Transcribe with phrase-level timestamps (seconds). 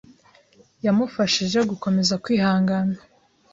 [0.85, 2.95] yamufashije gukomeza kwihangana.